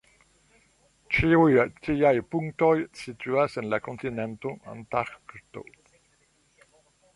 Ĉiuj 1.17 1.65
tiaj 1.87 2.13
punktoj 2.37 2.71
situas 3.03 3.59
en 3.63 3.69
la 3.75 3.81
kontinento 3.89 4.57
Antarkto. 4.75 5.67